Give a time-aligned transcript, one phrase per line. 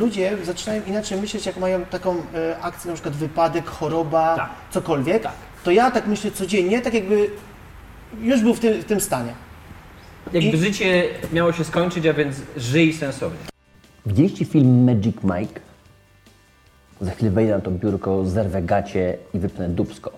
[0.00, 4.50] Ludzie zaczynają inaczej myśleć, jak mają taką e, akcję, na przykład wypadek, choroba, Tak.
[4.70, 5.22] cokolwiek.
[5.64, 7.30] To ja tak myślę codziennie, tak jakby
[8.22, 9.32] już był w tym, w tym stanie.
[10.32, 13.38] Jakby I- życie miało się skończyć, a więc żyj sensownie.
[14.06, 15.60] Widzieliście film Magic Mike?
[17.00, 20.10] Za chwilę wejdę na to biurko, zerwę gacie i wypnę dubsko.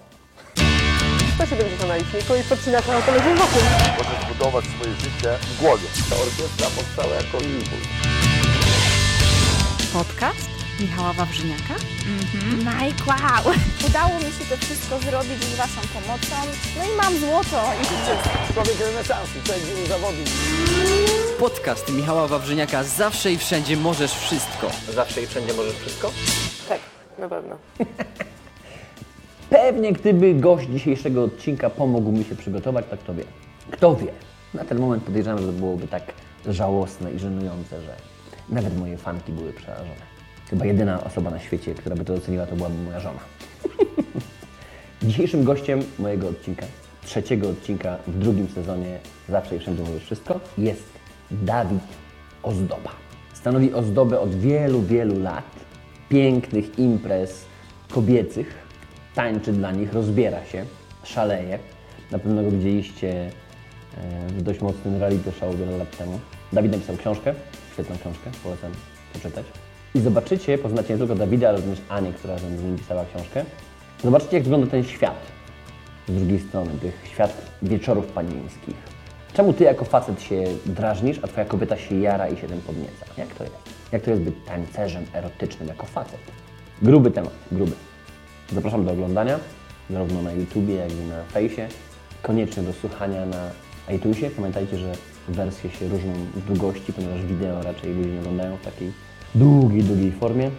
[1.34, 3.60] 170 na liczniku i przecinasz na telewizyję wokół.
[3.98, 5.84] Możesz budować swoje życie w głowie.
[6.10, 7.88] Ta orkiestra powstała jako impuls.
[9.93, 10.48] Podcast
[10.80, 11.75] Michała Wawrzyniaka.
[12.59, 13.55] Mike, wow!
[13.88, 16.37] Udało mi się to wszystko zrobić z Waszą pomocą.
[16.79, 18.16] No i mam złoto i życie.
[18.55, 20.29] Człowiek renesansu, człowiek wielu zawodów.
[21.38, 24.70] Podcast Michała Wawrzyniaka Zawsze i wszędzie możesz wszystko.
[24.95, 26.10] Zawsze i wszędzie możesz wszystko?
[26.68, 26.80] Tak,
[27.18, 27.57] na pewno.
[29.51, 33.24] Pewnie gdyby gość dzisiejszego odcinka pomógł mi się przygotować, tak kto wie.
[33.70, 34.12] Kto wie.
[34.55, 36.02] Na ten moment podejrzewam, że to byłoby tak
[36.46, 37.96] żałosne i żenujące, że
[38.51, 40.19] nawet moje fanki były przerażone.
[40.51, 43.21] Chyba jedyna osoba na świecie, która by to doceniła, to byłaby moja żona.
[45.02, 46.66] Dzisiejszym gościem mojego odcinka,
[47.02, 50.85] trzeciego odcinka w drugim sezonie Zawsze i Wszędzie Możesz Wszystko, jest
[51.30, 51.82] Dawid
[52.43, 52.90] Ozdoba.
[53.35, 55.45] Stanowi ozdobę od wielu, wielu lat,
[56.09, 57.45] pięknych imprez
[57.90, 58.55] kobiecych,
[59.15, 60.65] tańczy dla nich, rozbiera się,
[61.05, 61.59] szaleje.
[62.10, 63.30] Na pewno go widzieliście e,
[64.28, 66.21] w dość mocnym reality show wiele lat temu.
[66.53, 67.34] Dawid napisał książkę,
[67.78, 68.72] świetną książkę, polecam
[69.12, 69.47] poczytać.
[69.94, 73.44] I zobaczycie, poznacie nie tylko Dawida, ale również Anię, która razem z nim pisała książkę.
[74.04, 75.16] Zobaczycie, jak wygląda ten świat
[76.09, 78.76] z drugiej strony, tych świat wieczorów panieńskich.
[79.32, 83.06] Czemu ty jako facet się drażnisz, a twoja kobieta się jara i się tym podnieca?
[83.19, 83.56] Jak to jest?
[83.93, 86.21] Jak to jest być tańcerzem erotycznym jako facet?
[86.82, 87.72] Gruby temat, gruby.
[88.53, 89.38] Zapraszam do oglądania,
[89.91, 91.69] zarówno na YouTubie, jak i na fejsie.
[92.22, 93.50] Koniecznie do słuchania na
[93.94, 94.31] iTunesie.
[94.31, 94.93] Pamiętajcie, że
[95.28, 98.93] wersje się różnią w długości, ponieważ wideo raczej ludzie nie oglądają w takiej
[99.34, 100.50] długiej, długiej formie.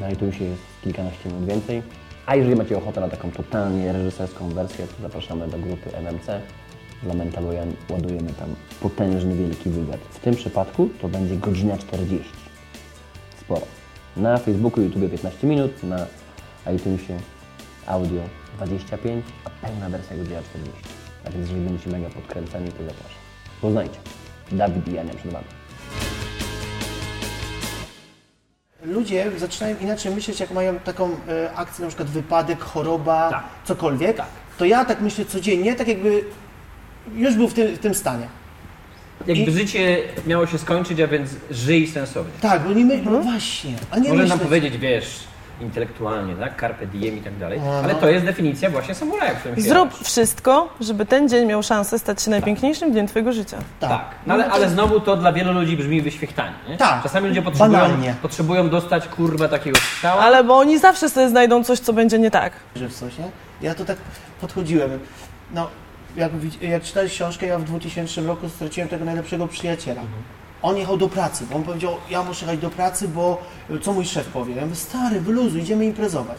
[0.00, 1.82] Na iTunesie jest kilkanaście minut więcej.
[2.26, 6.40] A jeżeli macie ochotę na taką totalnie reżyserską wersję, to zapraszamy do grupy MMC.
[7.02, 8.48] Dla Mentalojan ładujemy tam
[8.80, 10.00] potężny, wielki wywiad.
[10.00, 12.32] W tym przypadku to będzie godzina 40.
[13.40, 13.66] Sporo.
[14.16, 16.06] Na Facebooku, YouTube 15 minut, na
[16.76, 17.16] iTunesie
[17.86, 18.22] audio
[18.56, 20.82] 25, a pełna wersja godzina 40.
[21.24, 23.26] A więc jeżeli będziecie mega podkręceni, to zapraszam.
[23.60, 23.98] Poznajcie.
[24.52, 25.44] Dawid i Ania przed Wami.
[28.84, 33.44] Ludzie zaczynają inaczej myśleć, jak mają taką e, akcję, na przykład wypadek, choroba, Tak.
[33.64, 34.16] cokolwiek.
[34.58, 36.24] To ja tak myślę codziennie, tak jakby
[37.14, 38.26] już był w tym, w tym stanie.
[39.26, 42.32] Jakby I- życie miało się skończyć, a więc żyj sensownie.
[42.40, 44.42] Tak, bo nie my, no właśnie, a nie Może nam myśleć.
[44.42, 45.18] powiedzieć, wiesz,
[45.60, 46.60] intelektualnie, tak?
[46.60, 47.60] Carpe diem i tak dalej.
[47.64, 48.00] No, Ale no.
[48.00, 52.22] to jest definicja właśnie samuraja, w którym Zrób wszystko, żeby ten dzień miał szansę stać
[52.22, 53.58] się najpiękniejszym dniem Twojego życia.
[53.80, 56.54] Tak, no ale, ale znowu to dla wielu ludzi brzmi wyświechtanie.
[56.68, 56.76] Nie?
[56.76, 57.02] Tak.
[57.02, 58.14] Czasami ludzie potrzebują, Banalnie.
[58.22, 60.22] potrzebują dostać kurwa takiego strzała.
[60.22, 62.52] Ale bo oni zawsze sobie znajdą coś, co będzie nie tak.
[62.76, 63.30] że w coś, nie?
[63.62, 63.96] Ja to tak
[64.40, 64.98] podchodziłem.
[65.54, 65.68] No,
[66.16, 66.30] jak,
[66.60, 70.02] jak czytałeś książkę, ja w 2000 roku straciłem tego najlepszego przyjaciela.
[70.66, 73.92] On jechał do pracy, bo on powiedział, ja muszę jechać do pracy, bo y, co
[73.92, 74.54] mój szef powie?
[74.54, 76.38] Ja mówię, stary, wyluzuj, idziemy imprezować.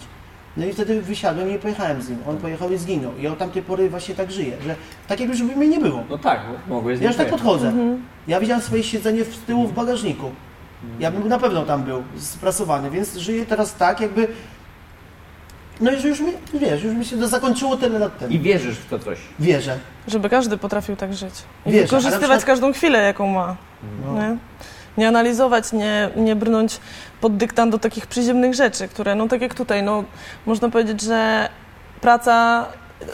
[0.58, 2.20] No i wtedy wysiadłem i nie pojechałem z nim.
[2.28, 3.18] On pojechał i zginął.
[3.18, 4.76] I od tamtej pory właśnie tak żyje, że
[5.08, 6.04] tak jakby żeby mnie nie było.
[6.10, 7.74] No tak, mogłeś z Ja już tak podchodzę.
[8.28, 10.32] Ja widziałem swoje siedzenie w tyłu w bagażniku.
[11.00, 14.28] Ja bym na pewno tam był, sprasowany, więc żyję teraz tak, jakby...
[15.82, 18.34] No już, już mi, wiesz, już mi się to zakończyło tyle lat temu.
[18.34, 19.18] I wierzysz w to coś.
[19.40, 19.78] Wierzę.
[20.08, 21.34] Żeby każdy potrafił tak żyć.
[21.66, 23.56] I Wiesz, wykorzystywać przykład- każdą chwilę, jaką ma.
[24.16, 24.38] Nie?
[24.98, 26.80] nie analizować, nie, nie brnąć
[27.22, 30.04] pod dyktand do takich przyziemnych rzeczy, które, no tak jak tutaj, no
[30.46, 31.50] można powiedzieć, że
[32.02, 32.66] praca,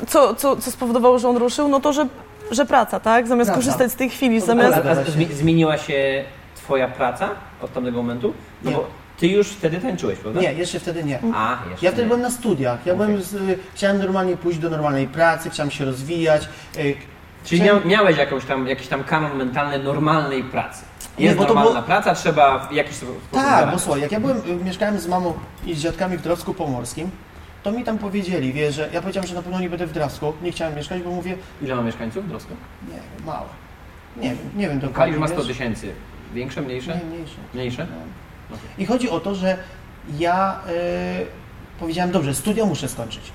[0.08, 2.08] co, co, co spowodowało, że on ruszył, no to, że,
[2.52, 3.28] że praca, tak?
[3.28, 3.60] Zamiast Praca.
[3.60, 4.78] korzystać z tej chwili, zamiast...
[4.78, 6.24] a zmieniła się
[6.56, 7.30] twoja praca
[7.62, 8.34] od tamtego momentu?
[8.64, 8.76] No Nie.
[8.78, 10.42] bo ty już wtedy tańczyłeś, prawda?
[10.42, 11.20] Nie, jeszcze wtedy nie.
[11.36, 12.08] A, jeszcze Ja wtedy nie.
[12.08, 12.86] byłem na studiach.
[12.86, 16.50] Ja byłem z, chciałem normalnie pójść do normalnej pracy, chciałem się rozwijać.
[16.78, 16.96] y,
[17.46, 20.86] Czyli chciałem- miał, miałeś jakąś tam, jakiś tam kanon mentalny normalnej pracy.
[21.20, 24.12] Nie, Jest bo to normalna było- praca, trzeba w jakiś sposób Tak, bo słuchaj, jak
[24.12, 25.34] ja byłem, mieszkałem z mamą
[25.66, 27.10] i z dziadkami w Drawsku Pomorskim,
[27.64, 30.34] to mi tam powiedzieli, wiesz, że ja powiedziałem, że na pewno nie będę w Drawsku,
[30.42, 32.54] nie chciałem mieszkać, bo mówię, Ile ma mieszkańców Drosko?
[32.90, 33.46] nie, małe.
[34.18, 35.14] Nie wiem, nie wiem dokładnie.
[35.14, 35.48] Kalisz ma 100 wiesz.
[35.48, 35.92] tysięcy.
[36.34, 36.98] Większe, mniejsze?
[36.98, 37.36] Nie, mniejsze.
[37.54, 37.88] Mniejsze?
[38.78, 39.58] I chodzi o to, że
[40.18, 43.32] ja y, powiedziałem, dobrze, studia muszę skończyć.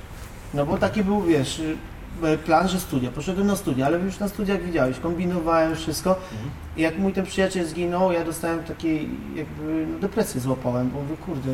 [0.55, 1.77] No bo taki był, wiesz, y,
[2.45, 3.11] plan, że studia.
[3.11, 6.17] Poszedłem na studia, ale już na studiach widziałeś, kombinowałem wszystko.
[6.77, 11.17] I jak mój ten przyjaciel zginął, ja dostałem takiej jakby no, depresję złapałem, bo mówię,
[11.27, 11.51] kurde,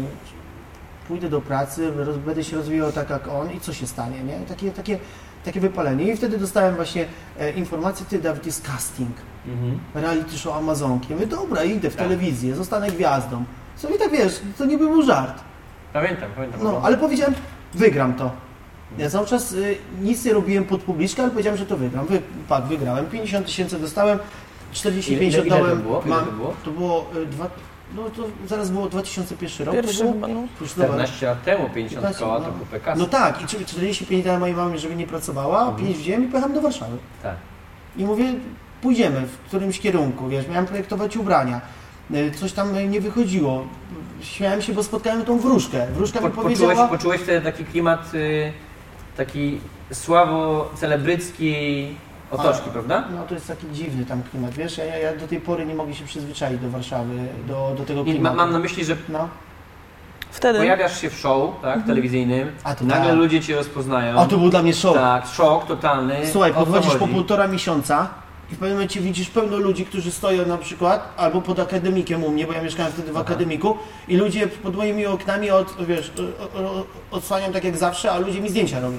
[1.08, 4.38] pójdę do pracy, roz, będę się rozwijał tak jak on i co się stanie, nie?
[4.48, 4.98] Takie, takie,
[5.44, 6.12] takie wypalenie.
[6.12, 7.06] I wtedy dostałem właśnie
[7.40, 9.16] e, informację, ty Dawid, jest casting,
[9.48, 9.78] Mhm.
[9.94, 11.06] reality show Amazonki.
[11.10, 13.44] Ja mówię, dobra, idę w telewizję, zostanę gwiazdą.
[13.76, 15.40] Co mi tak wiesz, to nie był żart.
[15.92, 16.60] Pamiętam, pamiętam.
[16.62, 17.34] No, ale powiedziałem,
[17.74, 18.30] wygram to.
[18.98, 22.06] Ja cały czas y, nic nie robiłem pod publiczkę, ale powiedziałem, że to wygram.
[22.06, 23.06] Wy, tak, wygrałem.
[23.06, 24.18] 50 tysięcy dostałem,
[24.72, 25.82] 45 Ile- ile to oddałem.
[25.82, 26.02] było?
[26.06, 26.54] Ile to było?
[26.64, 27.50] to było y, dwa,
[27.94, 29.74] no to zaraz było 2001 rok.
[29.74, 30.42] Pierwszy to było, chyba, no.
[30.60, 30.86] Już dobra.
[30.86, 32.52] 14 lat temu 50 15, koła to no.
[32.52, 33.00] kupę kasy.
[33.00, 36.28] No tak, i czyli 45 dałem mojej mamie, żeby nie pracowała, a 5 wziąłem i
[36.28, 36.96] pojechałem do Warszawy.
[37.22, 37.36] Tak.
[37.96, 38.34] I mówię,
[38.82, 41.60] pójdziemy w którymś kierunku, wiesz, miałem projektować ubrania.
[42.10, 43.66] Y, Coś tam nie wychodziło.
[44.20, 45.86] Śmiałem się, bo spotkałem tą wróżkę.
[45.86, 46.88] Wróżka Po, mi poczułeś, powiedziała...
[46.88, 48.52] poczułeś wtedy taki klimat, y,
[49.16, 49.60] taki
[49.92, 51.94] sławo-celebryckiej
[52.34, 53.04] otoczki, prawda?
[53.16, 55.94] No to jest taki dziwny tam klimat, wiesz, ja, ja do tej pory nie mogę
[55.94, 57.14] się przyzwyczaić do Warszawy,
[57.48, 58.36] do, do tego I ma, klimatu.
[58.36, 59.28] mam na myśli, że No.
[60.30, 60.58] Wtedy.
[60.58, 63.18] pojawiasz się w show, tak, telewizyjnym, A to nagle tak.
[63.18, 64.20] ludzie cię rozpoznają.
[64.20, 64.94] A to był dla mnie szok.
[64.94, 66.16] Tak, szok totalny.
[66.32, 68.08] Słuchaj, podchodzisz po półtora miesiąca
[68.52, 72.30] i w pewnym momencie widzisz pełno ludzi, którzy stoją na przykład albo pod akademikiem u
[72.30, 73.76] mnie, bo ja mieszkałem wtedy w akademiku
[74.08, 76.12] i ludzie pod moimi oknami od, wiesz,
[77.10, 78.96] odsłaniam tak jak zawsze, a ludzie mi zdjęcia robią.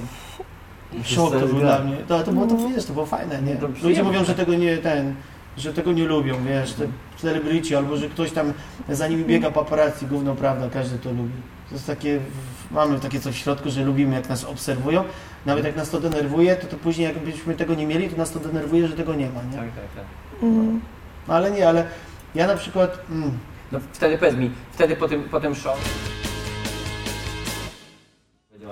[1.04, 1.96] Szok to był dla mnie.
[1.96, 3.56] To, to było to, wiesz, to było fajne, nie?
[3.56, 5.14] To Ludzie mówią, że tego nie ten,
[5.58, 8.52] że tego nie lubią, wiesz, te celebryci, albo że ktoś tam
[8.88, 11.32] za nimi biega paparazzi, gówno prawda, każdy to lubi.
[11.68, 12.20] To jest takie,
[12.70, 15.04] mamy takie coś w środku, że lubimy jak nas obserwują,
[15.46, 18.40] nawet jak nas to denerwuje, to, to później jakbyśmy tego nie mieli, to nas to
[18.40, 19.56] denerwuje, że tego nie ma, nie?
[19.56, 20.04] Tak, tak, tak.
[20.42, 20.80] Mm.
[21.28, 21.86] No, ale nie, ale
[22.34, 23.30] ja na przykład, mm,
[23.72, 25.78] No wtedy powiedz mi, wtedy po tym, po tym show...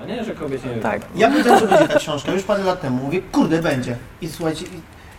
[0.06, 0.24] Nie?
[0.24, 1.00] Że kobiecie nie Tak.
[1.16, 3.96] ja wiedziałem, że będzie ta książka już parę lat temu, mówię, kurde, będzie.
[4.20, 4.64] I słuchajcie,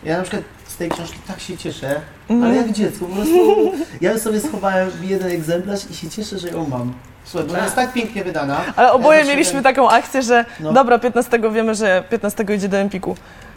[0.03, 3.71] ja na przykład z tej książki tak się cieszę, ale jak dziecko, po prostu
[4.01, 6.93] ja sobie schowałem jeden egzemplarz i się cieszę, że ją mam.
[7.25, 8.61] Słuchaj, bo ona jest tak pięknie wydana.
[8.75, 10.73] Ale oboje Ja mieliśmy ten- taką akcję, że No.
[10.73, 13.15] dobra, 15 wiemy, że 15 idzie do Empiku.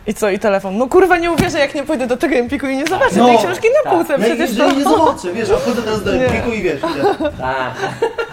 [0.09, 0.79] I co, i telefon.
[0.79, 3.39] No kurwa, nie uwierzę, jak nie pójdę do tego Empiku i nie zobaczę No, tej
[3.39, 3.93] książki na tak.
[3.93, 4.13] półce.
[4.13, 4.91] Ja Przecież jeżeli nie to...
[4.91, 6.27] zobaczę, wiesz, a wchodzę teraz do Nie.
[6.27, 7.15] Empiku i wiesz, idę.
[7.39, 7.75] Tak.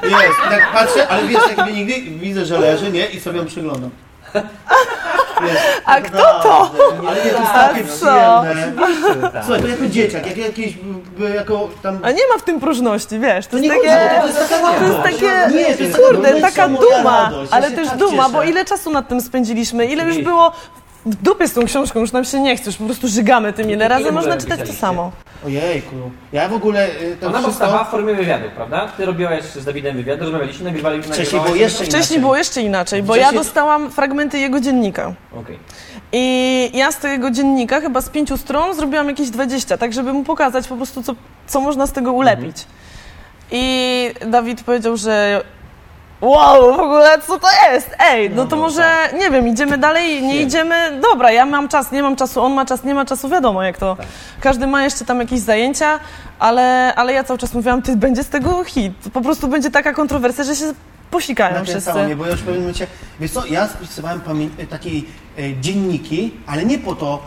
[0.04, 3.06] Jest, i tak patrzę, ale wiesz, jak mnie nigdy widzę, że leży, nie?
[3.06, 3.90] I sobie ją przyglądam.
[5.44, 6.24] Wiesz, A kto to?
[6.34, 7.96] naprawdę, Ale nie, to jest A takie co?
[7.96, 8.72] przyjemne.
[9.34, 9.44] tak.
[9.46, 10.74] Słuchaj, to jako dzieciak, jak jakiś,
[11.36, 12.00] jako tam...
[12.04, 14.16] A nie ma w tym próżności, wiesz, to To jest nie takie...
[14.16, 17.70] to, to jest taka To jest takie, Nie, to jest taka kurde, taka duma, ale
[17.70, 20.52] się też tak duma, bo ile czasu nad tym spędziliśmy, ile już było
[21.06, 23.70] w dupie z tą książką, już nam się nie chce, już po prostu żygamy tym,
[23.72, 25.12] ile razy można czytać to samo.
[25.46, 25.96] Ojejku,
[26.34, 27.42] ja w ogóle y, to Ona wszystko...
[27.42, 28.88] powstawała w formie wywiadu, prawda?
[28.98, 32.20] Ty robiłaś z Dawidem wywiad, rozmawialiście, nagrywali Wcześniej nagrywałaś- było jeszcze Wcześniej inaczej.
[32.20, 35.14] było jeszcze inaczej, bo Wcześniej- ja dostałam fragmenty jego dziennika.
[35.42, 35.60] Okej.
[36.12, 40.24] I ja z tego dziennika chyba z pięciu stron zrobiłam jakieś 20, tak żeby mu
[40.24, 41.16] pokazać po prostu, co,
[41.48, 42.58] co można z tego ulepić.
[43.52, 45.44] I Dawid powiedział, że
[46.22, 47.96] wow, w ogóle co to jest?
[48.00, 52.04] Ej, no to może, nie wiem, idziemy dalej, nie idziemy, dobra, ja mam czas, nie
[52.04, 53.98] mam czasu, on ma czas, nie ma czasu, wiadomo jak to.
[54.40, 56.00] Każdy ma jeszcze tam jakieś zajęcia,
[56.40, 59.94] ale, ale ja cały czas mówiłam, ty, będzie z tego hit, po prostu będzie taka
[59.94, 60.74] kontrowersja, że się
[61.12, 61.94] posikają wszyscy.
[62.06, 62.88] Mnie, bo ja już w pewnym momencie,
[63.20, 64.22] wiesz co, ja spisywałem
[64.70, 65.02] takie e,
[65.62, 67.24] dzienniki, ale nie po to,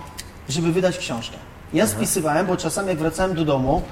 [0.48, 1.36] żeby wydać książkę.
[1.72, 3.82] Ja spisywałem, bo czasami jak wracałem do domu,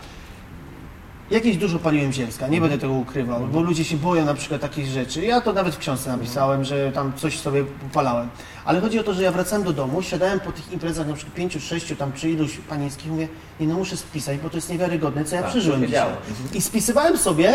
[1.30, 4.86] jakieś dużo paliłem ziemska, nie będę tego ukrywał, bo ludzie się boją na przykład takich
[4.86, 5.24] rzeczy.
[5.24, 8.28] Ja to nawet w książce napisałem, że tam coś sobie popalałem.
[8.64, 11.34] Ale chodzi o to, że ja wracałem do domu, siadałem po tych imprezach na przykład
[11.34, 13.28] pięciu, sześciu tam czy iluś panieńskich, mówię,
[13.60, 16.06] nie no muszę spisać, bo to jest niewiarygodne, co ja Tak, przeżyłem dzisiaj.
[16.54, 17.54] I spisywałem sobie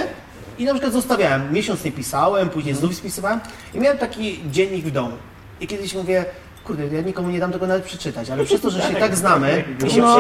[0.60, 1.54] i na przykład zostawiałem.
[1.54, 3.40] Miesiąc nie pisałem, później znów spisywałem
[3.74, 5.12] i miałem taki dziennik w domu.
[5.62, 6.26] I kiedyś mówię,
[6.64, 9.64] kurde, ja nikomu nie dam tego nawet przeczytać, ale przez to, że się tak znamy
[9.88, 10.18] i się No.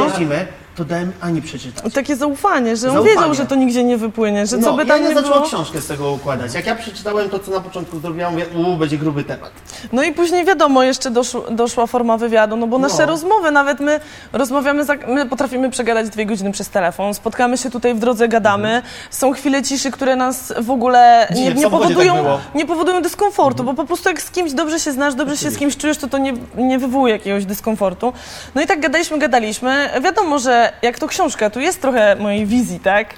[0.75, 1.93] To dałem Ani przeczytać.
[1.93, 3.15] Takie zaufanie, że on Zaufanie.
[3.15, 5.35] wiedział, że to nigdzie nie wypłynie, że co No, by i tam Ania nie zaczęła
[5.35, 5.47] było.
[5.47, 6.53] książkę z tego układać.
[6.53, 9.51] Jak ja przeczytałem to, co na początku zrobiłam, mówię, uuu, będzie gruby temat.
[9.93, 13.05] No i później wiadomo, jeszcze doszło, doszła forma wywiadu, no bo nasze No.
[13.05, 13.99] rozmowy, nawet my
[14.33, 18.81] rozmawiamy, za, my potrafimy przegadać dwie godziny przez telefon, spotkamy się tutaj w drodze, gadamy,
[19.09, 22.39] są chwile ciszy, które nas w ogóle nie, nie, samochodzie tak powodują, było.
[22.55, 25.57] nie powodują dyskomfortu, bo po prostu jak z kimś dobrze się znasz, dobrze się z
[25.57, 28.13] kimś czujesz, to to nie, nie wywołuje jakiegoś dyskomfortu.
[28.55, 29.89] No i tak gadaliśmy, gadaliśmy.
[30.03, 33.13] Wiadomo, że jak to książka, tu jest trochę mojej wizji, tak,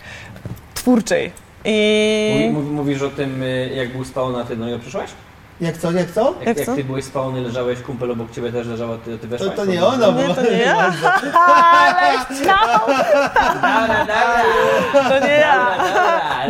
[0.74, 1.32] twórczej.
[1.66, 2.50] I...
[2.52, 5.10] Mówi, mówi- mówisz o tym, y, jak był spalony, a ty do niego przyszłaś?
[5.62, 6.36] Jak co, jak co?
[6.40, 6.76] Jak, Jak jak co?
[6.76, 9.56] ty byłeś spalony, leżałeś, kumpel obok ciebie też leżał, a ty, ty To, weszłaś.
[9.56, 10.34] to nie ona, Nie, bo...
[10.34, 10.76] to nie ja.
[11.48, 12.80] Ale chciał.
[15.10, 15.78] To nie ja.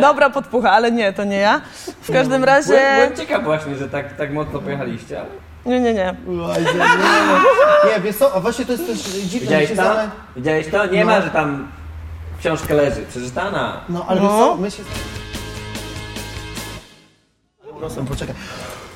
[0.00, 0.30] dobra.
[0.30, 1.60] Podpucha, ale nie, to nie ja.
[2.00, 2.80] W każdym Byłem, razie...
[2.96, 5.28] byłem ciekaw właśnie, że tak, tak mocno pojechaliście, ale...
[5.66, 6.14] Nie, nie, nie.
[6.28, 9.74] Oj, Nie, nie, nie, wiesz co, a właśnie to jest też dziwne, Widziałeś to?
[9.74, 10.86] znamy- Widziałeś to?
[10.86, 11.10] Nie No.
[11.10, 11.68] ma, że tam
[12.40, 13.80] książka leży, przeczytana.
[13.88, 14.28] No, ale No.
[14.28, 14.82] wiesz co, my się...
[17.80, 18.34] Rosłem, poczekaj.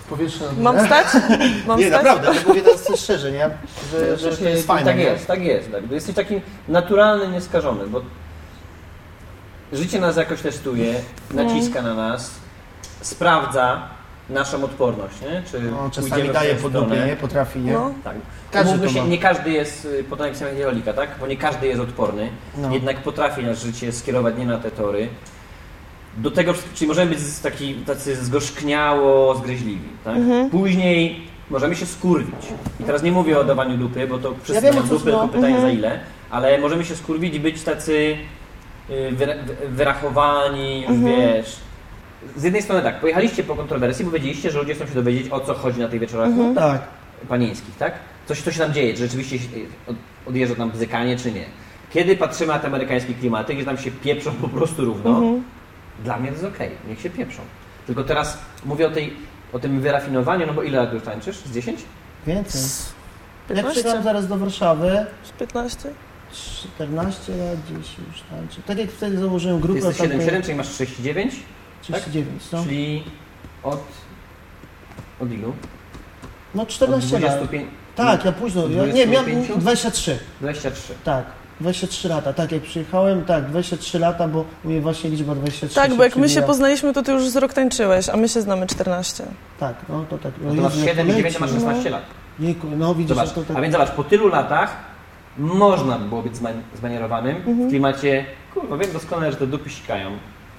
[0.09, 0.45] Powietrze...
[0.61, 1.07] Mam stać?
[1.67, 2.05] Mam Nie, stać?
[2.05, 3.51] naprawdę, ale mówię teraz szczerze, nie?
[3.93, 4.85] Że, że to jest fajne.
[4.85, 5.03] tak nie?
[5.05, 5.73] jest, tak jest.
[5.73, 5.91] Tak.
[5.91, 8.01] Jesteś taki naturalny, nieskażony, bo
[9.73, 10.95] życie nas jakoś testuje,
[11.35, 12.31] naciska na nas,
[13.01, 13.83] sprawdza
[14.31, 15.43] naszą odporność, nie?
[15.51, 17.17] Czy No, czasami daje po dupie, nie?
[17.17, 17.73] Potrafi, nie?
[17.73, 17.93] No.
[18.05, 18.17] Tak.
[18.51, 21.09] Każdy się, nie każdy jest pod napisem Jolika, tak?
[21.21, 22.29] Bo nie każdy jest odporny.
[22.57, 22.73] No.
[22.73, 25.09] Jednak potrafi nasze życie skierować nie na te tory.
[26.17, 30.17] Do tego, czyli możemy być taki, tacy zgorzkniało zgryźliwi, tak?
[30.17, 30.51] Mhm.
[30.51, 31.21] Później
[31.51, 32.35] możemy się skurwić.
[32.81, 35.29] I teraz nie mówię o dawaniu dupy, bo to wszyscy wiem, dają co- dupy, tylko
[35.29, 35.63] pytanie mhm.
[35.63, 36.01] za ile.
[36.31, 38.17] Ale możemy się skurwić i być tacy
[38.91, 41.17] y, wyra wy- wyrachowani, już Mhm.
[41.17, 41.57] wiesz.
[42.37, 45.41] Z jednej strony tak, pojechaliście po kontrowersji, bo wiedzieliście, że ludzie chcą się dowiedzieć, o
[45.41, 46.81] co chodzi na tych wieczorach Tak.
[47.29, 47.93] panieńskich, tak?
[48.27, 49.37] Coś, co się tam dzieje, czy rzeczywiście
[49.87, 49.97] od-
[50.27, 51.45] odjeżdża tam bzykanie, czy nie.
[51.91, 55.43] Kiedy patrzymy na te amerykańskie klimaty, gdzie tam się pieprzą po prostu równo, Mhm.
[56.05, 57.43] dla mnie to jest okej, niech się pieprzą.
[57.87, 59.13] Tylko teraz mówię o, tej,
[59.53, 61.37] o tym wyrafinowaniu, no bo ile lat już tańczysz?
[61.37, 61.81] Z 10?
[62.27, 62.61] Więcej.
[62.61, 63.71] Jak 15?
[63.71, 65.89] przyjechałem zaraz do Warszawy, Z 15?
[66.33, 68.63] 14 lat gdzieś już tańczę.
[68.67, 71.35] Tak jak wtedy założyłem Ty grupę, jesteś tak 7-7, czyli masz 39?
[71.93, 72.63] 39, no.
[72.63, 73.05] Czyli
[73.63, 73.83] od...
[75.21, 75.53] od ilu?
[76.55, 77.37] No Od 14 lat.
[77.37, 77.69] 25...
[77.97, 79.61] Tak, ja późno, ja, nie, miałem 25?
[79.61, 80.19] 23.
[80.41, 80.95] 23.
[81.05, 81.25] Tak,
[81.61, 82.33] 23 lata.
[82.33, 86.17] Tak, jak przyjechałem, tak, 23 lata, bo u mnie właśnie liczba 23 Tak, bo jak
[86.17, 89.25] my się poznaliśmy, to ty już z rok tańczyłeś, a my się znamy 14.
[89.61, 90.33] Tak, no to tak.
[90.41, 91.61] No to masz Jezu, jak 7 i 9, leci, to masz no.
[91.61, 92.03] 16 lat.
[92.41, 93.57] Jejku, no widzisz, Zobacz, to tak...
[93.57, 94.77] a więc zobacz, po tylu latach
[95.39, 100.11] można by było być zman- zmanierowanym w klimacie, kurwa, wiem doskonale, że te dupy sikają.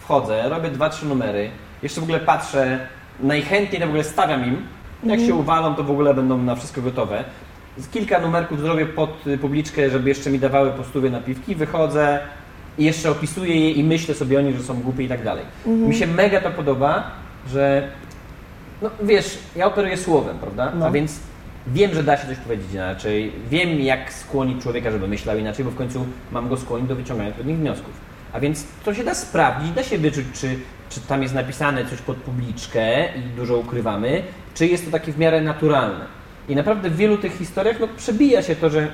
[0.10, 1.50] Wchodzę, robię dwa, trzy numery,
[1.84, 2.80] jeszcze w ogóle patrzę,
[3.20, 4.58] najchętniej to w ogóle stawiam im.
[5.04, 7.24] Jak się uwalą, to w ogóle będą na wszystko gotowe.
[7.78, 12.20] Z kilka numerków zrobię pod y, publiczkę, żeby jeszcze mi dawały po stówie napiwki, wychodzę
[12.78, 15.46] i jeszcze opisuję je i myślę sobie o nich, że są głupie i tak dalej.
[15.66, 17.12] Mi się mega to podoba,
[17.48, 17.88] że
[18.82, 20.72] no wiesz, ja operuję słowem, prawda?
[20.76, 20.86] No.
[20.86, 21.20] A więc
[21.68, 23.32] wiem, że da się coś powiedzieć inaczej.
[23.50, 27.32] Wiem, jak skłonić człowieka, żeby myślał inaczej, bo w końcu mam go skłonić do wyciągania
[27.32, 28.09] pewnych wniosków.
[28.34, 30.60] A więc to się da sprawdzić, da się wyczuć, czy,
[30.90, 35.18] czy tam jest napisane coś pod publiczkę i dużo ukrywamy, czy jest to takie w
[35.18, 36.06] miarę naturalne.
[36.50, 38.88] I naprawdę w wielu tych historiach no, przebija się to, że,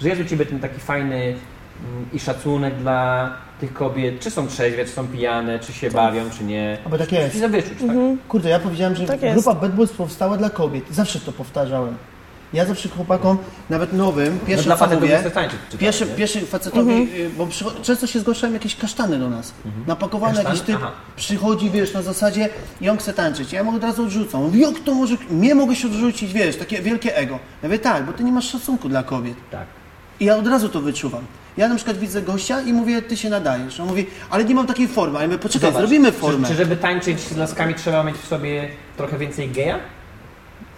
[0.00, 1.36] że jest u Ciebie ten taki fajny mm,
[2.12, 3.30] i szacunek dla
[3.60, 6.78] tych kobiet, czy są trzeźwe, czy są pijane, czy się bawią, czy nie.
[6.84, 7.46] Albo tak jest.
[7.46, 7.96] Wyczuć, tak?
[8.28, 10.84] Kurde, ja powiedziałem, że Tak grupa Bad Boys powstała dla kobiet.
[10.90, 11.96] Zawsze to powtarzałem.
[12.56, 13.38] Ja zawsze chłopakom,
[13.70, 15.58] nawet nowym, No, pierwszy dla co facetów mówię, tańczyć.
[15.78, 17.48] Pierwszy, pierwszy facetowi, y, bo
[17.82, 19.52] często się zgłaszają jakieś kasztany do nas.
[19.86, 20.54] Napakowane Kasztany?
[20.54, 20.92] jakiś typ Aha.
[21.16, 22.48] przychodzi, wiesz, na zasadzie
[22.80, 23.52] i on chce tańczyć.
[23.52, 24.42] Ja mu od razu odrzucam.
[24.42, 27.38] Mówi, jak to może, mnie mogłeś odrzucić, wiesz, takie wielkie ego.
[27.62, 29.34] Ja mówię, tak, bo ty nie masz szacunku dla kobiet.
[29.50, 29.66] Tak.
[30.20, 31.22] I ja od razu to wyczuwam.
[31.56, 33.80] Ja na przykład widzę gościa i mówię, ty się nadajesz.
[33.80, 35.18] On mówi, ale nie mam takiej formy.
[35.18, 36.48] A ja mówię, poczekaj, Zobacz, zrobimy Czy, formę.
[36.48, 39.78] czy żeby tańczyć z laskami trzeba mieć w sobie trochę więcej geja?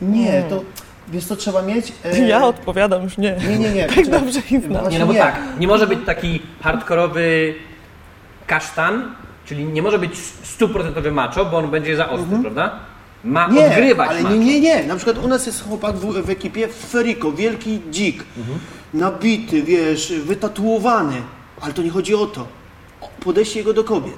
[0.01, 0.63] Nie, to,
[1.13, 1.93] wiesz co trzeba mieć?
[2.05, 3.37] E, Ja odpowiadam już nie.
[3.49, 3.87] Nie, nie, nie.
[3.87, 4.73] Tak dobrze ich znam.
[4.83, 5.19] Właśnie Nie, no bo nie.
[5.19, 7.55] tak, nie może być taki hardkorowy
[8.47, 9.15] kasztan,
[9.47, 10.11] czyli nie może być
[10.43, 12.71] stuprocentowy macho, bo on będzie za ostry, prawda?
[13.25, 13.59] Ma Mhm.
[13.65, 14.35] Nie, odgrywać ale macho.
[14.35, 14.85] nie, nie, nie.
[14.85, 18.59] Na przykład u nas jest chłopak w, w ekipie Feriko, wielki dzik, Mhm.
[18.95, 21.17] nabity, wiesz, wytatuowany.
[21.61, 22.47] Ale to nie chodzi o to.
[23.01, 24.17] O podejście jego do kobiet.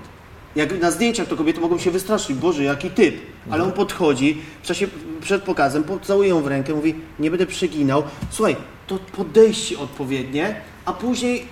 [0.57, 3.17] Jak na zdjęciach to kobiety mogą się wystraszyć, Boże, jaki typ.
[3.51, 4.89] Ale on podchodzi, w czasie,
[5.21, 8.03] przed pokazem, pocałuje ją w rękę, mówi, nie będę przeginał.
[8.31, 11.47] Słuchaj, to podejście odpowiednie, a później,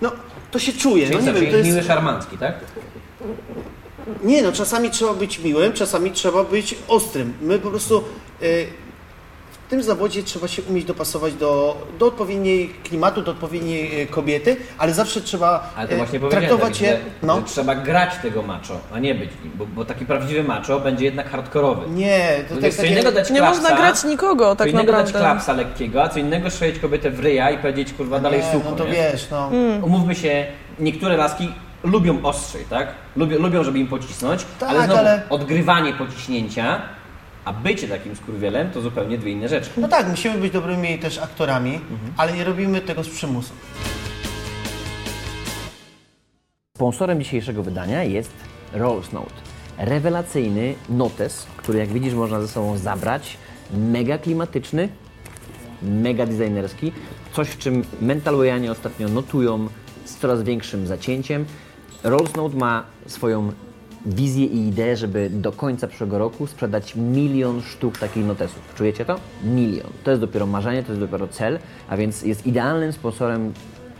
[0.00, 0.12] no,
[0.50, 1.06] to się czuje.
[1.06, 1.70] Czyli no co, nie wiem, czyli to jest...
[1.70, 2.54] miły szarmancki, tak?
[4.24, 7.34] Nie, no czasami trzeba być miłym, czasami trzeba być ostrym.
[7.42, 8.04] My po prostu
[8.42, 8.66] y,
[9.70, 14.56] w tym zawodzie trzeba się umieć dopasować do, do odpowiedniej klimatu, do odpowiedniej y, kobiety,
[14.78, 16.88] ale zawsze trzeba Ale to y, właśnie traktować je.
[16.90, 17.36] że, No.
[17.36, 21.04] że trzeba grać tego macho, a nie być nim, bo, bo taki prawdziwy macho będzie
[21.04, 21.90] jednak hardkorowy.
[21.90, 24.56] Nie, to To tak, jest co takie- innego dać Nie klapsa, można grać nikogo co
[24.56, 25.28] tak innego dać naprawdę.
[25.30, 28.70] klapsa lekkiego, a co innego strzelić kobietę w ryja i powiedzieć, kurwa, dalej nie, sucho,
[28.70, 28.92] no to nie?
[28.92, 29.50] wiesz, no.
[29.82, 30.46] Umówmy się,
[30.78, 31.52] niektóre laski
[31.84, 32.88] lubią ostrzej, tak?
[33.16, 36.82] Lubią, lubią żeby im pocisnąć, Tak, ale znowu ale- odgrywanie pociśnięcia,
[37.44, 39.70] a bycie takim skurwielem to zupełnie dwie inne rzeczy.
[39.76, 42.12] No tak, musimy być dobrymi też aktorami, Mhm.
[42.16, 43.52] ale nie robimy tego z przymusu.
[46.76, 48.32] Sponsorem dzisiejszego wydania jest
[48.72, 49.32] Rolls Note.
[49.78, 53.36] Rewelacyjny notes, który jak widzisz można ze sobą zabrać.
[53.74, 54.88] Mega klimatyczny,
[55.82, 56.92] mega designerski.
[57.32, 59.68] Coś, w czym mentalwayanie ostatnio notują
[60.04, 61.44] z coraz większym zacięciem.
[62.04, 63.52] Rolls Note ma swoją
[64.06, 68.74] wizję i ideę, żeby do końca przyszłego roku sprzedać milion sztuk takich notesów.
[68.74, 69.16] Czujecie to?
[69.44, 69.90] Milion.
[70.04, 73.52] To jest dopiero marzenie, to jest dopiero cel, a więc jest idealnym sponsorem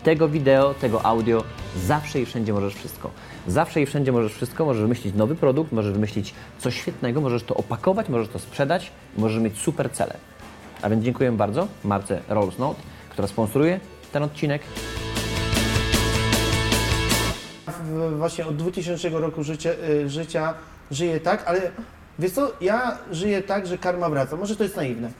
[0.02, 1.44] tego wideo, tego audio.
[1.86, 3.10] Zawsze i wszędzie możesz wszystko.
[3.46, 4.64] Zawsze i wszędzie możesz wszystko.
[4.64, 9.42] Możesz wymyślić nowy produkt, możesz wymyślić coś świetnego, możesz to opakować, możesz to sprzedać, możesz
[9.42, 10.16] mieć super cele.
[10.82, 12.80] A więc dziękuję bardzo marce Rolls Note,
[13.10, 13.80] która sponsoruje
[14.12, 14.62] ten odcinek.
[18.16, 19.70] Właśnie od 2000 roku życia,
[20.04, 20.54] e, życia
[20.90, 21.60] żyję tak, ale
[22.18, 24.36] wiesz co, ja żyję tak, że karma wraca.
[24.36, 25.10] Może to jest naiwne.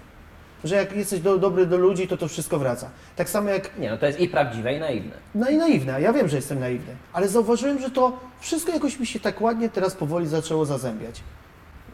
[0.64, 2.90] Że jak jesteś do, dobry do ludzi, to to wszystko wraca.
[3.16, 5.12] Tak samo jak Nie, no to jest i prawdziwe, i naiwne.
[5.34, 9.06] no i naiwne, ja wiem, że jestem naiwny, ale zauważyłem, że to wszystko jakoś mi
[9.06, 11.20] się tak ładnie teraz powoli zaczęło zazębiać.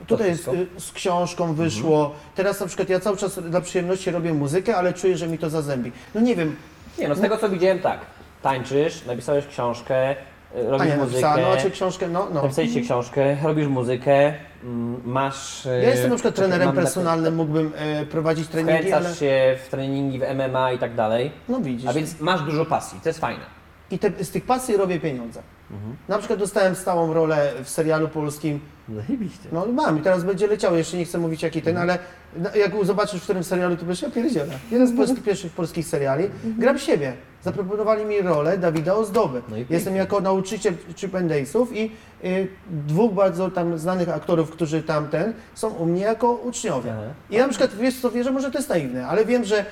[0.07, 4.35] Tutaj jest, y, z książką wyszło, teraz na przykład ja cały czas dla przyjemności robię
[4.35, 5.93] muzykę, ale czuję, że mi to zazębi.
[6.15, 6.57] No nie wiem,
[6.99, 8.01] Nie, no z tego co widziałem, tak.
[8.43, 10.17] Tańczysz, napisałeś książkę, y,
[10.57, 11.35] robisz Ania muzykę.
[11.43, 12.43] no czy książkę, no, no.
[12.43, 14.35] Napisaliście książkę, robisz muzykę,
[14.65, 15.65] mm, masz...
[15.65, 19.69] Ja jestem na przykład czekaj, trenerem personalnym, mógłbym e, prowadzić treningi, ale Wkręcasz się w
[19.69, 21.31] treningi, w MMA i tak dalej.
[21.49, 21.91] no widzisz.
[21.91, 23.45] A więc masz dużo pasji, to jest fajne.
[23.91, 25.43] I te, z tych pasji robię pieniądze.
[25.71, 25.97] Mhm.
[26.09, 28.61] Na przykład dostałem stałą rolę w serialu polskim
[28.95, 29.49] Zajebiście.
[29.53, 31.99] No mam i teraz będzie leciało, jeszcze nie chcę mówić jaki ten, ale
[32.37, 34.55] na- jak zobaczysz w którym serialu, to powiesz, ja pierdzielę.
[34.71, 36.25] Jeden z polskich, pierwszych polskich seriali,
[36.59, 37.13] gram siebie.
[37.43, 39.43] Zaproponowali mi rolę Dawida Ozdoby.
[39.49, 39.77] No i pięknie.
[39.77, 41.91] Jestem jako nauczyciel Chip and Days'ów i
[42.25, 46.93] y, dwóch bardzo tam znanych aktorów, którzy tamten, są u mnie jako uczniowie.
[46.93, 47.03] Aha.
[47.31, 49.65] I ja na przykład, wiesz co, wierzę, może to jest naiwne, ale wiem, że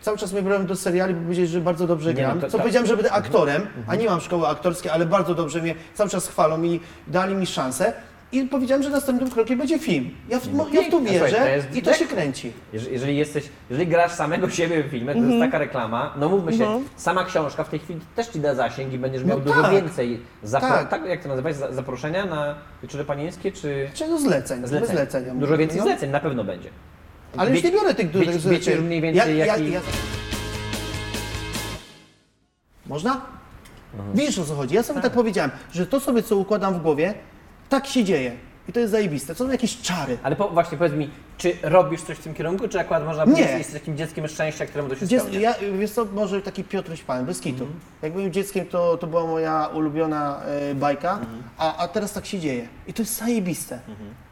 [0.00, 2.40] cały czas mnie brałem do seriali, bo powiedzieli, że bardzo dobrze no gram.
[2.40, 2.60] to- co tak.
[2.60, 6.28] powiedziałem, że będę aktorem, a nie mam szkoły aktorskiej, ale bardzo dobrze mnie cały czas
[6.28, 7.92] chwalą i dali mi szansę.
[8.34, 10.10] I powiedziałem, że następnym krokiem będzie film.
[10.28, 12.52] Ja w, no, ja w to wierzę to jest i to się kręci.
[12.72, 15.30] Jeżeli, jesteś, jeżeli grasz samego siebie w filmie, to Mhm.
[15.40, 18.92] jest taka reklama, no mówmy się, sama książka w tej chwili też ci da zasięg
[18.92, 19.72] i będziesz miał No dużo tak.
[19.72, 20.88] więcej zapro- Tak.
[20.88, 21.04] tak.
[21.06, 24.60] jak to nazywać, za- zaproszenia na wieczory panieńskie, czy Czego zleceń?
[24.60, 24.92] Bez zlecenia?
[24.98, 25.34] zlecenia.
[25.34, 25.84] Dużo więcej no.
[25.84, 26.68] zleceń na pewno będzie.
[27.36, 29.80] Ale już nie biorę tych dużych wiecie mniej więcej, ja, jaki- ja, ja...
[32.86, 33.20] Można?
[33.94, 34.16] Mhm.
[34.16, 34.74] Widzisz o co chodzi?
[34.74, 35.12] Ja sobie tak.
[35.12, 37.14] powiedziałem, że to sobie co układam w głowie,
[37.68, 38.36] tak się dzieje.
[38.68, 39.34] I to jest zajebiste.
[39.34, 40.18] To są jakieś czary.
[40.22, 43.30] Ale po, właśnie powiedz mi, czy robisz coś w tym kierunku, czy akurat można Nie.
[43.30, 45.40] powiedzieć, że jesteś takim dzieckiem szczęścia, któremu to się Dziec, spełnia?
[45.40, 47.62] ja, wiesz co, może taki Piotruś Pan, bez kitu.
[47.64, 47.80] Mhm.
[48.02, 50.40] Jak byłem dzieckiem, to, to była moja ulubiona
[50.70, 51.42] e, bajka, Mhm.
[51.58, 52.68] a, a teraz tak się dzieje.
[52.86, 53.78] I to jest zajebiste.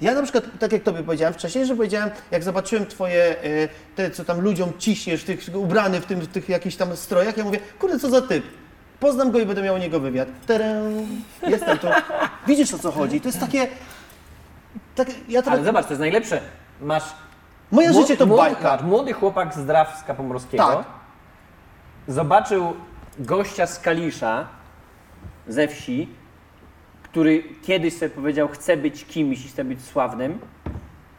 [0.01, 4.11] Ja na przykład, tak jak Tobie powiedziałem wcześniej, że powiedziałem, jak zobaczyłem Twoje, e, te
[4.11, 7.59] co tam ludziom ciśniesz, tych, ubrany w, tym, w tych jakichś tam strojach, ja mówię,
[7.79, 8.45] kurde, co za typ.
[9.01, 10.29] Poznam go i będę miał u niego wywiad.
[10.47, 10.67] Tadam,
[11.49, 11.87] jestem tu.
[12.47, 13.21] Widzisz o co chodzi?
[13.21, 13.69] To jest takie...
[14.95, 16.41] Tak, ja teraz, Ale zobacz, to jest najlepsze.
[16.81, 17.05] Masz
[17.71, 18.79] moje Młody- życie to młody, bajka.
[18.83, 20.85] Młody chłopak z Drawska Pomorskiego Tak.
[22.09, 22.73] zobaczył
[23.19, 24.47] gościa z Kalisza,
[25.49, 26.09] ze wsi,
[27.03, 30.39] który kiedyś sobie powiedział, chce być kimś i chce być sławnym,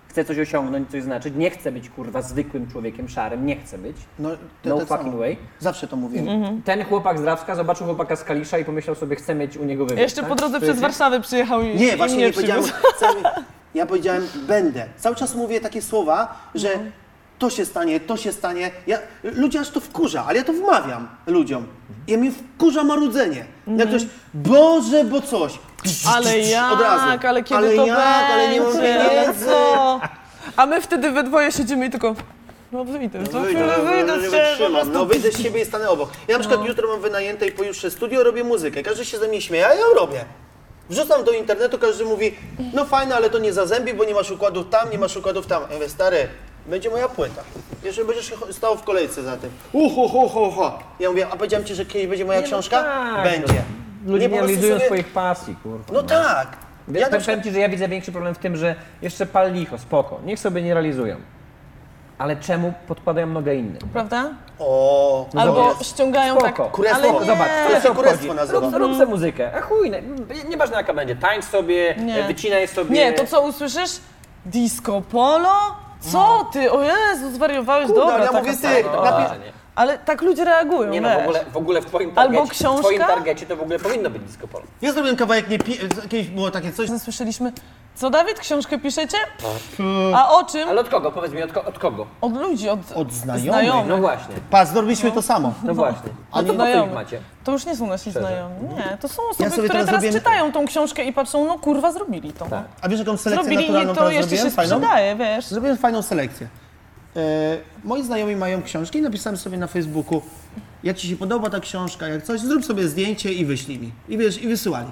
[0.08, 3.98] chce coś osiągnąć, coś znaczyć, nie chce być kurwa zwykłym człowiekiem szarym, nie chce być.
[4.20, 5.18] No, to, No tak fucking samo.
[5.18, 5.38] way.
[5.60, 6.24] Zawsze to mówię.
[6.66, 9.86] Ten chłopak z Drawska zobaczył chłopaka z Kalisza i pomyślał sobie, chce mieć u niego
[9.86, 10.00] wywiad.
[10.00, 10.30] Jeszcze tak?
[10.30, 12.64] po drodze To przez Warszawę przyjechał i Nie, i właśnie mnie nie powiedziałem.
[13.74, 14.86] Ja powiedziałem będę.
[14.98, 16.70] Cały czas mówię takie słowa, że
[17.40, 18.72] to się stanie, to się stanie.
[18.88, 21.68] Ja, ludzie aż to wkurza, ale ja to wmawiam ludziom.
[22.08, 23.46] Ja mnie wkurza marudzenie.
[23.78, 24.02] Jak ktoś,
[24.34, 25.54] Boże, bo coś.
[26.16, 27.06] Ale jak, Od razu.
[27.28, 27.98] ale kiedy ale to jak,
[28.32, 29.46] ale nie mam pieniędzy.
[29.46, 30.02] co?
[30.56, 32.16] A my wtedy we dwoje siedzimy i tylko,
[32.72, 34.72] no wyjdę, No wyjdę, no, wyjdę no, z nie ciebie, po wytrzymam.
[34.72, 34.92] prostu.
[34.94, 36.10] No wyjdę z siebie i stanę obok.
[36.28, 38.84] Ja na przykład jutro mam wynajęte i pojutrze studio, robię muzykę.
[38.84, 40.26] Każdy się ze mnie śmieje, a ja ją robię.
[40.92, 42.36] Wrzucam do internetu, każdy mówi,
[42.74, 45.64] no fajne, ale to nie zazębi, bo nie masz układów tam, nie masz układów tam.
[45.70, 46.28] Ja mówię, stary,
[46.66, 47.42] będzie moja płyta.
[47.84, 49.50] Jeszcze będziesz stał w kolejce za tym.
[49.72, 50.80] Uho, ho, ho, ho.
[51.00, 52.84] Ja mówię, a powiedziałem ci, że kiedyś będzie moja Nie, no książka?
[52.84, 53.62] tak, będzie.
[54.06, 55.94] Ludzie po nie prostu realizują sobie- swoich pasji, kurwa.
[55.94, 56.48] No tak.
[56.88, 59.26] Ja Ja na powiem przykład, Ci, że ja widzę większy problem w tym, że jeszcze
[59.26, 61.16] pal licho, spoko, niech sobie nie realizują.
[62.22, 63.78] Ale czemu podkładają nogę innym?
[63.94, 64.30] Prawda?
[64.60, 65.88] o, Albo zobacz.
[65.88, 66.64] ściągają Spoko.
[66.64, 67.02] tak, Kurestwo.
[67.10, 67.26] ale nie.
[67.26, 68.36] Zobacz, To to się kurestwo obchodzi.
[68.36, 68.60] nazywa.
[68.60, 70.04] Rób, rób sobie muzykę, a chuj, nie-
[70.50, 72.24] nieważne jaka będzie, tańcz sobie, Nie.
[72.24, 72.92] wycinaj sobie.
[72.96, 73.92] Nie, to co usłyszysz?
[74.46, 75.50] Disco polo?
[76.00, 76.72] Co ty?
[76.72, 79.52] O Jezu, zwariowałeś, Kurde, dobra, ale ja taka mówię, ty, napisz- nie.
[79.76, 81.18] Ale tak ludzie reagują, Nie no, wiesz.
[81.18, 83.08] w ogóle, w ogóle w twoim Albo targecie, w twoim książka?
[83.16, 84.66] targecie to w ogóle powinno być disco polo.
[84.82, 85.78] Ja zrobiłem kawałek, nie pi...
[86.10, 87.52] kiedyś było takie coś, Słyszeliśmy,
[87.96, 89.18] co Dawid, książkę piszecie?
[90.16, 90.70] A o czym?
[90.70, 91.12] Ale od kogo?
[91.12, 92.06] Powiedz mi, od, ko- od kogo?
[92.22, 93.88] Od ludzi, od, Od znajomych.
[93.88, 95.54] No właśnie, pas, zrobiliśmy to samo.
[95.64, 96.10] no właśnie.
[96.32, 97.20] A to to po co ich macie?
[97.44, 98.56] To już nie są nasi znajomi.
[98.76, 101.92] Nie, to są osoby, sobie które teraz teraz czytają tą książkę i patrzą, no kurwa,
[101.92, 102.46] zrobili to.
[102.46, 102.64] Tak.
[102.82, 104.50] A wiesz jaką selekcję Zrobili naturalną i to teraz jeszcze zrobiłem?
[104.52, 104.76] się Fajną?
[104.76, 105.46] sprzedaje, wiesz.
[105.46, 106.48] Zrobiłem fajną selekcję.
[107.16, 107.20] E,
[107.84, 110.22] moi znajomi mają książki i napisałem sobie na Facebooku,
[110.84, 113.92] jak Ci się podoba ta książka, jak coś, zrób sobie zdjęcie i wyślij mi.
[114.10, 114.92] I wiesz, i wysyłali.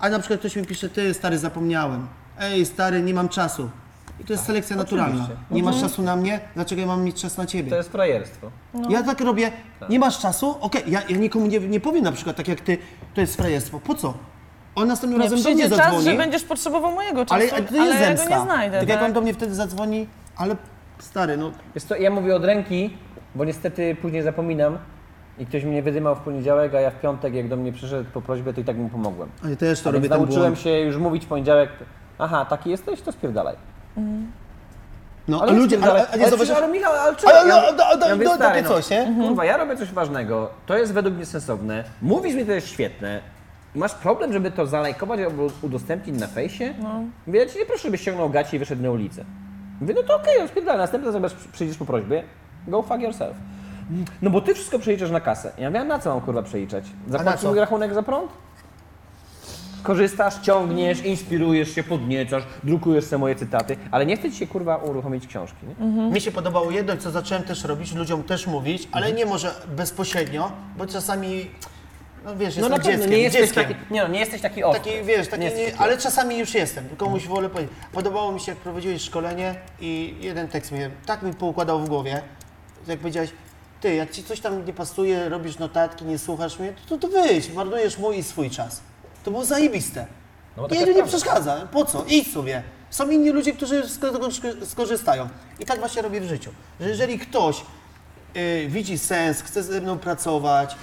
[0.00, 2.06] A na przykład ktoś mi pisze, ty stary, zapomniałem.
[2.40, 3.70] Ej, stary, nie mam czasu.
[4.20, 5.14] I to jest selekcja naturalna.
[5.14, 5.36] oczywiście.
[5.50, 7.70] Nie masz czasu na mnie, dlaczego ja mam mieć czas na Ciebie?
[7.70, 8.50] To jest frajerstwo.
[8.88, 9.52] Ja tak robię,
[9.88, 10.54] nie masz czasu?
[10.60, 12.78] Okej, ja, ja nikomu nie, nie powiem na przykład tak jak Ty,
[13.14, 13.80] to jest frajerstwo.
[13.80, 14.14] Po co?
[14.74, 16.04] On następnym Nie, razem do mnie przyjdzie czas, zadzwoni.
[16.04, 18.28] że będziesz potrzebował mojego czasu, Ale ale, to jest ja zemsta.
[18.28, 19.06] go nie znajdę, tak jak tak?
[19.08, 20.56] on do mnie wtedy zadzwoni, ale
[20.98, 22.96] stary, no Wiesz co, ja mówię od ręki,
[23.34, 24.78] bo niestety później zapominam.
[25.38, 28.22] i ktoś mnie wydymał w poniedziałek, a ja w piątek, jak do mnie przyszedł po
[28.22, 29.28] prośbie, to i tak mu pomogłem.
[29.44, 30.64] A ja też to robię więc ten nauczyłem błąd.
[30.64, 31.70] się już mówić w poniedziałek,
[32.18, 33.56] aha, taki jesteś, to spierdalaj.
[35.28, 36.56] No, Ale a ludzie, ale, a nie ale, zauważysz...
[36.56, 37.32] ale Michał, ale czego?
[37.32, 39.14] Ale no, Ja- no, no, ja no, takie coś, nie?
[39.20, 43.20] Kurwa, ja robię coś ważnego, to jest według mnie sensowne, mówisz mi, to jest świetne,
[43.74, 46.74] masz problem, żeby to zalajkować albo udostępnić na fejsie?
[46.82, 47.00] No.
[47.26, 49.24] Mówię, ja ci nie proszę, żebyś ściągnął gaci i wyszedł na ulicę.
[49.80, 52.22] Mówię, no to okej, okay, spierdalaj, następny raz jak przyjdziesz po prośbie,
[52.68, 53.36] go fuck yourself.
[54.22, 55.52] No bo ty wszystko przeliczasz na kasę.
[55.58, 56.84] Ja mówię, a na co mam kurwa przeliczać?
[57.08, 58.32] Zapłacisz mi rachunek za prąd?
[59.82, 64.76] Korzystasz, ciągniesz, inspirujesz się, podniecasz, drukujesz sobie moje cytaty, ale nie chce ci się kurwa
[64.76, 66.02] uruchomić książki, nie?
[66.10, 70.52] Mi się podobało jedno, co zacząłem też robić, ludziom też mówić, ale nie może bezpośrednio,
[70.78, 71.46] bo czasami,
[72.24, 73.64] no wiesz, No jestem dzieckiem, nie jesteś dzieckiem.
[73.64, 74.84] taki, nie no, nie jesteś taki ostry.
[74.92, 77.74] Taki, wiesz, taki, Nie nie, jesteś taki ale czasami już jestem, komuś wolę powiedzieć.
[77.92, 82.22] Podobało mi się, jak prowadziłeś szkolenie i jeden tekst mnie tak mi poukładał w głowie,
[82.86, 83.30] że jak powiedziałeś,
[83.80, 87.52] ty, jak ci coś tam nie pasuje, robisz notatki, nie słuchasz mnie, to, to wyjdź,
[87.52, 88.80] marnujesz mój i swój czas.
[89.24, 90.06] To było zajebiste.
[90.56, 91.06] No, I taka nie prawda.
[91.06, 92.04] przeszkadza, po co?
[92.08, 92.62] Idź sobie.
[92.90, 94.28] Są inni ludzie, którzy z tego
[94.64, 95.28] skorzystają.
[95.60, 96.50] I tak właśnie robię w życiu.
[96.80, 97.62] Że jeżeli ktoś
[98.36, 100.76] y, widzi sens, chce ze mną pracować,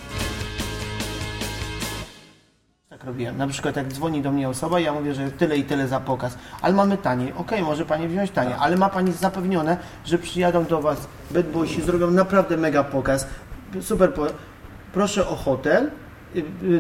[2.90, 3.38] tak robiłem.
[3.38, 6.38] Na przykład jak dzwoni do mnie osoba, ja mówię, że tyle i tyle za pokaz,
[6.62, 7.34] ale mamy taniej.
[7.38, 8.62] Okej, może Pani wziąć taniej, Tak.
[8.62, 10.98] ale ma Pani zapewnione, że przyjadą do Was
[11.32, 13.28] Bad Boysi, zrobią naprawdę mega pokaz.
[13.82, 14.26] Super, po...
[14.94, 15.92] proszę o hotel,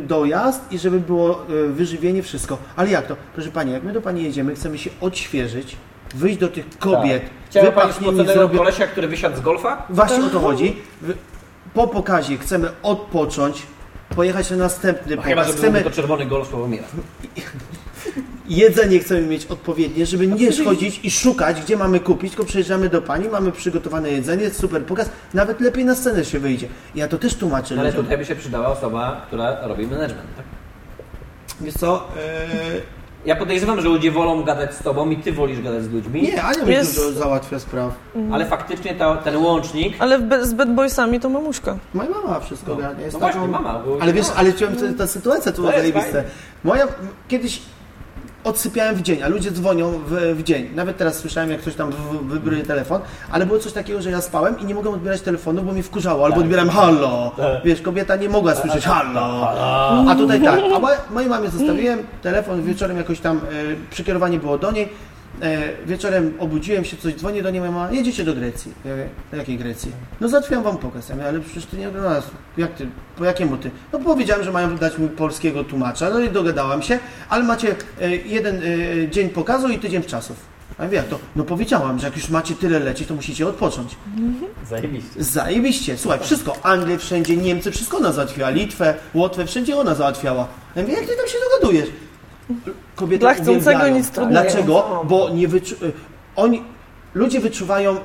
[0.02, 2.58] dojazd i żeby było y, wyżywienie, wszystko.
[2.76, 3.16] Ale jak to?
[3.34, 5.78] Proszę Pani, jak my do Pani jedziemy, chcemy się odświeżyć,
[6.16, 7.32] wyjść do tych kobiet, Tak.
[7.50, 8.58] Chciałem Pani spoconego zrobię...
[8.58, 9.86] kolesia, który wysiadł z golfa?
[9.90, 10.76] Właśnie o to chodzi.
[11.74, 13.64] Po pokazie chcemy odpocząć,
[14.16, 15.56] pojechać na następny No chyba, pokaz.
[15.58, 16.84] Chcemy to czerwony golf Sławomira.
[18.50, 23.02] Jedzenie chcemy mieć odpowiednie, żeby nie chodzić i szukać, gdzie mamy kupić, tylko przyjeżdżamy do
[23.02, 26.68] pani, mamy przygotowane jedzenie, super pokaz, nawet lepiej na scenę się wyjdzie.
[26.96, 28.04] Ja to też tłumaczę No ale ludziom.
[28.04, 30.46] tutaj by się przydała osoba, która robi management, tak?
[31.62, 32.08] Wiesz co,
[32.74, 32.82] yy,
[33.26, 36.44] Ja podejrzewam, że ludzie wolą gadać z tobą i ty wolisz gadać z ludźmi, nie,
[36.44, 37.94] Ania mi Jest- dużo załatwia spraw.
[38.32, 39.96] ale faktycznie ta, ten łącznik...
[40.00, 41.78] Ale w z Bad Boysami to mamuśka.
[41.94, 42.78] Moja mama wszystko No.
[42.78, 43.02] ogarnia.
[43.06, 43.40] Jest No taką...
[43.40, 44.34] właśnie, mama, bo- Ale wiesz, no.
[44.36, 46.12] ale chciałem, ta, ta sytuacja tu To jest zajebiste.
[46.12, 46.30] fajne.
[46.64, 46.88] Moja,
[47.28, 47.62] kiedyś
[48.50, 50.70] odsypiałem w dzień, a ludzie dzwonią w, w dzień.
[50.76, 54.12] Nawet teraz słyszałem, jak ktoś tam w- w- wybruje telefon, ale było coś takiego, że
[54.12, 57.32] ja spałem i nie mogłem odbierać telefonu, bo mnie wkurzało, albo odbieram hallo.
[57.66, 59.48] Wiesz, kobieta nie mogła słyszeć hallo.
[60.10, 63.42] A tutaj tak, a moje- mojej mamie zostawiłem telefon, wieczorem jakoś tam e,
[63.92, 64.90] przykierowanie było do niej.
[65.42, 68.72] E, wieczorem obudziłem się, coś dzwoni do niej, mama, jedziecie do Grecji.
[68.86, 69.92] Ja mówię, do jakiej Grecji?
[70.22, 71.10] No załatwiam wam pokaz.
[71.10, 72.28] Ja mówię, ale przecież ty nie do nas.
[72.58, 72.88] Jak ty?
[73.18, 73.72] Po jakiemu ty?
[73.94, 78.16] No powiedziałem, że mają dać mi polskiego tłumacza, no i dogadałam się, ale macie e,
[78.16, 80.38] jeden e, dzień pokazu i tydzień czasów.
[80.78, 81.20] A ja mówię, jak to?
[81.36, 83.96] No powiedziałam, że jak już macie tyle lecieć, to musicie odpocząć.
[84.70, 85.24] Zajebiście.
[85.24, 85.98] Zajebiście.
[85.98, 86.56] Słuchaj, wszystko.
[86.64, 88.50] Anglię wszędzie, Niemcy, wszystko ona załatwiała.
[88.50, 90.48] Litwę, Łotwę, wszędzie ona załatwiała.
[90.76, 91.90] Ja mówię, jak ty tam się dogadujesz?
[92.96, 93.96] Kobiety Dla chcącego uwielbiają.
[93.98, 94.42] nic trudnego.
[94.50, 95.04] Dlaczego?
[95.10, 95.76] Bo nie wyczu...
[95.86, 95.92] y,
[96.36, 96.64] oni,
[97.14, 97.98] ludzie wyczuwają e,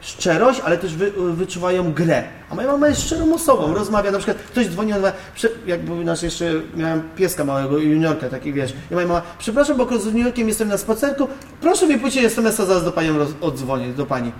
[0.00, 2.22] szczerość, ale też wy, wyczuwają grę.
[2.50, 6.04] A moja mama jest szczerą osobą, rozmawia, na przykład ktoś dzwoni, ona, prze, jak był
[6.04, 10.48] nasz jeszcze, miałem pieska małego, juniorka, taki wiesz, i moja mama, przepraszam, bo z juniorkiem
[10.48, 11.28] jestem na spacerku,
[11.60, 14.32] proszę mi pójść SMS-a, zaraz do pani roz, odzwonię, do pani.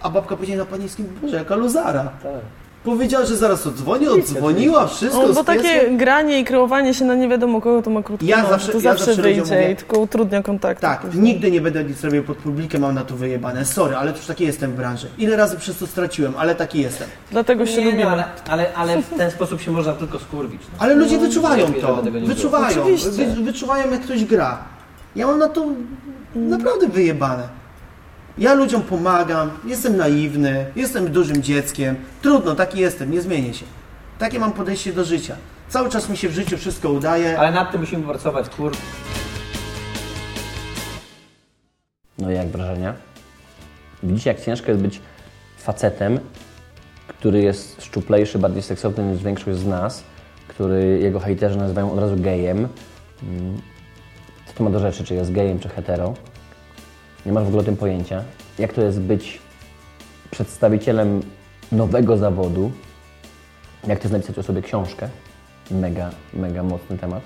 [0.00, 2.10] A babka powiedziała na panieńskim, Boże, jaka luzara.
[2.86, 7.28] Powiedziała, że zaraz odzwoni, odzwoniła, wszystko No, bo takie granie i kreowanie się na nie
[7.28, 9.98] wiadomo kogo to ma krótki Ja zawsze- to ja zawsze, zawsze wyjdzie mówię- i tylko
[9.98, 10.80] utrudnia kontakt.
[10.80, 13.64] Tak, nigdy nie będę nic robił pod publikę, mam na to wyjebane.
[13.64, 15.08] Sorry, ale już taki jestem w branży.
[15.18, 17.08] Ile razy przez to straciłem, ale taki jestem.
[17.30, 18.04] Dlatego się Nie, lubimy.
[18.04, 20.60] no, ale, ale, ale w ten sposób się można tylko skurwić.
[20.72, 20.78] No.
[20.78, 22.02] Ale ludzie wyczuwają lepiej, to.
[22.24, 22.84] Wyczuwają.
[23.12, 24.58] Wy, wyczuwają, jak ktoś gra.
[25.16, 25.66] Ja mam na to
[26.34, 27.48] naprawdę wyjebane.
[28.38, 31.96] Ja ludziom pomagam, jestem naiwny, jestem dużym dzieckiem.
[32.22, 33.64] Trudno, taki jestem, nie zmienię się.
[34.18, 35.36] Takie mam podejście do życia.
[35.68, 37.38] Cały czas mi się w życiu wszystko udaje.
[37.38, 38.72] Ale nad tym musimy pracować, kur...
[42.18, 42.94] No i jak wrażenia?
[44.02, 45.00] Widzicie, jak ciężko jest być
[45.58, 46.20] facetem,
[47.08, 50.02] który jest szczuplejszy, bardziej seksowny niż większość z nas,
[50.48, 52.68] który jego hejterzy nazywają od razu gejem.
[53.22, 53.60] Mm.
[54.46, 56.14] Co to ma do rzeczy, czy jest gejem, czy hetero?
[57.26, 58.24] Nie masz w ogóle o tym pojęcia.
[58.58, 59.38] Jak to jest być
[60.30, 61.22] przedstawicielem
[61.72, 62.72] nowego zawodu?
[63.86, 65.08] Jak to jest napisać o sobie książkę?
[65.70, 67.22] Mega, mega mocny temat.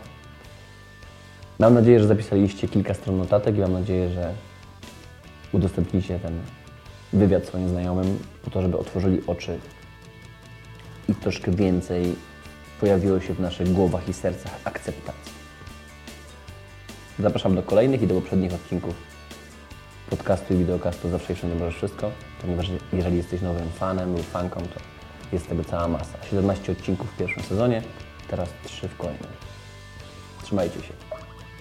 [1.58, 4.34] Mam nadzieję, że zapisaliście kilka stron notatek i mam nadzieję, że
[5.52, 6.40] udostępnicie ten
[7.12, 9.58] wywiad swoim znajomym po to, żeby otworzyli oczy
[11.08, 12.14] i troszkę więcej
[12.80, 15.32] pojawiło się w naszych głowach i sercach akceptacji.
[17.18, 19.09] Zapraszam do kolejnych i do poprzednich odcinków
[20.10, 24.80] podcastu i wideokastu Zawsze Wszędzie Możesz Wszystko, ponieważ jeżeli jesteś nowym fanem lub fanką, to
[25.32, 26.18] Jest tego cała masa.
[26.30, 27.82] 17 odcinków w pierwszym sezonie,
[28.28, 29.30] teraz 3 w kolejnym.
[30.42, 30.92] Trzymajcie się.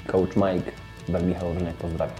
[0.07, 0.71] Coach Mike,
[1.09, 2.15] Bel Michał Wrzynek, pozdrawiam.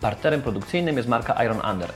[0.00, 1.92] Partnerem produkcyjnym jest marka Iron Under.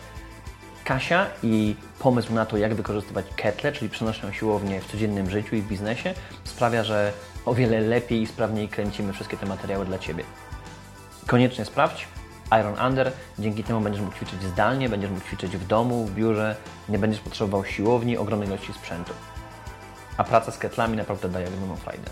[0.85, 5.62] Kasia i pomysł na to, jak wykorzystywać ketle, czyli przenośną siłownię w codziennym życiu i
[5.62, 6.14] w biznesie,
[6.45, 7.12] sprawia, że
[7.46, 10.24] o wiele lepiej i sprawniej kręcimy wszystkie te materiały dla Ciebie.
[11.26, 12.09] Koniecznie sprawdź
[12.61, 16.57] Iron Under, dzięki temu będziesz mógł ćwiczyć zdalnie, będziesz mógł ćwiczyć w domu, w biurze,
[16.88, 19.12] nie będziesz potrzebował siłowni, ogromnej ilości sprzętu.
[20.16, 22.11] A praca z ketlami naprawdę daje ogromną frajdę.